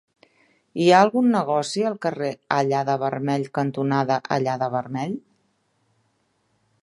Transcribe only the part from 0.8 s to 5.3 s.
Hi ha algun negoci al carrer Allada-Vermell cantonada Allada-Vermell?